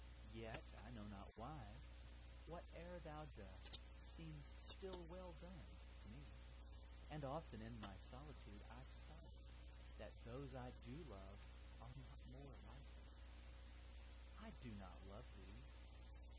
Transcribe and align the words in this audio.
—yet, 0.33 0.63
I 0.81 0.89
know 0.97 1.05
not 1.13 1.29
why, 1.35 1.77
5 2.49 2.49
Whate'er 2.57 2.97
thou 3.05 3.27
dost 3.37 3.77
seems 4.17 4.51
still 4.57 5.05
well 5.11 5.35
done, 5.39 5.69
to 6.01 6.09
me: 6.09 6.23
And 7.11 7.23
often 7.23 7.61
in 7.61 7.79
my 7.81 7.93
solitude 8.09 8.63
I 8.67 8.81
sigh 9.07 9.37
That 9.99 10.13
those 10.25 10.55
I 10.55 10.71
do 10.89 10.97
love 11.07 11.37
are 11.83 11.93
not 12.01 12.17
more 12.33 12.57
like 12.65 12.89
thee! 12.97 14.43
I 14.43 14.49
do 14.67 14.71
not 14.79 14.97
love 15.07 15.25
thee! 15.37 15.61